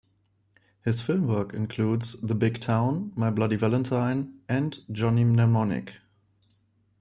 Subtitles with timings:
[0.83, 5.97] His film work includes "The Big Town", "My Bloody Valentine" and "Johnny Mnemonic".